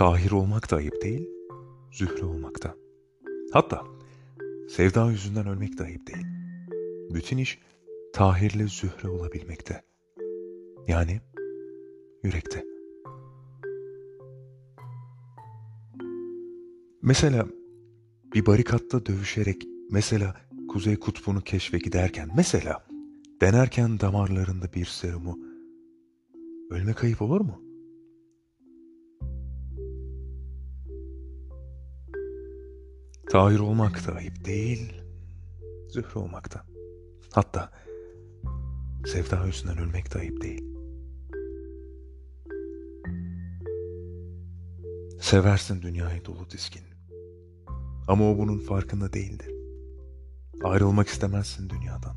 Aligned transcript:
Tahir 0.00 0.30
olmak 0.30 0.70
da 0.70 0.76
ayıp 0.76 1.02
değil, 1.02 1.30
Zühre 1.92 2.24
olmak 2.24 2.62
da. 2.62 2.74
Hatta 3.52 3.84
sevda 4.68 5.10
yüzünden 5.10 5.46
ölmek 5.46 5.78
de 5.78 5.82
ayıp 5.82 6.06
değil. 6.06 6.26
Bütün 7.14 7.38
iş 7.38 7.58
Tahir'le 8.12 8.68
Zühre 8.68 9.08
olabilmekte. 9.08 9.82
Yani 10.88 11.20
yürekte. 12.22 12.64
Mesela 17.02 17.46
bir 18.34 18.46
barikatta 18.46 19.06
dövüşerek, 19.06 19.66
mesela 19.90 20.36
Kuzey 20.68 20.96
Kutbu'nu 20.96 21.40
keşfe 21.40 21.78
giderken, 21.78 22.28
mesela 22.36 22.86
denerken 23.40 24.00
damarlarında 24.00 24.72
bir 24.74 24.84
serumu, 24.84 25.38
ölmek 26.70 26.96
kayıp 26.96 27.22
olur 27.22 27.40
mu? 27.40 27.69
Tahir 33.30 33.58
olmak 33.58 34.06
da 34.06 34.12
ayıp 34.12 34.44
değil, 34.44 34.92
Zühre 35.88 36.20
olmak 36.20 36.54
da. 36.54 36.64
Hatta 37.32 37.72
sevda 39.06 39.46
yüzünden 39.46 39.78
ölmek 39.78 40.14
de 40.14 40.18
ayıp 40.18 40.42
değil. 40.42 40.64
Seversin 45.20 45.82
dünyayı 45.82 46.24
dolu 46.24 46.50
dizgin. 46.50 46.82
Ama 48.08 48.30
o 48.30 48.38
bunun 48.38 48.58
farkında 48.58 49.12
değildir. 49.12 49.54
Ayrılmak 50.64 51.08
istemezsin 51.08 51.70
dünyadan. 51.70 52.16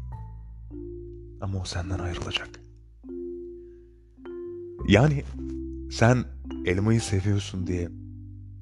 Ama 1.42 1.60
o 1.60 1.66
senden 1.66 2.00
ayrılacak. 2.00 2.50
Yani 4.88 5.24
sen 5.92 6.26
elmayı 6.66 7.02
seviyorsun 7.02 7.68
diye 7.68 7.90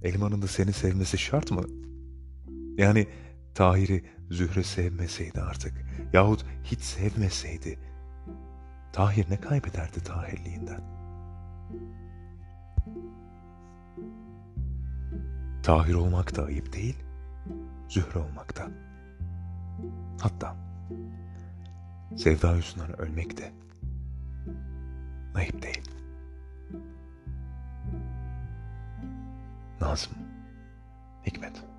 elmanın 0.04 0.42
da 0.42 0.48
seni 0.48 0.74
sevmesi 0.74 1.18
şart 1.18 1.52
mı? 1.52 1.64
Yani 2.78 3.08
Tahir'i 3.56 4.04
Zühre 4.30 4.64
sevmeseydi 4.64 5.42
artık 5.42 5.74
yahut 6.14 6.46
hiç 6.64 6.80
sevmeseydi 6.80 7.80
Tahir 8.94 9.30
ne 9.30 9.42
kaybederdi 9.42 10.04
Tahirliğinden? 10.04 10.82
Tahir 15.64 15.94
olmak 15.94 16.36
da 16.36 16.44
ayıp 16.44 16.74
değil, 16.74 16.96
Zühre 17.90 18.20
olmak 18.20 18.58
da. 18.58 18.68
Hatta 20.22 20.56
sevda 22.18 22.56
yüzünden 22.56 23.02
ölmek 23.02 23.38
de 23.38 23.52
ayıp 25.36 25.62
değil. 25.62 25.92
Nazım 29.82 30.14
Hikmet 31.26 31.71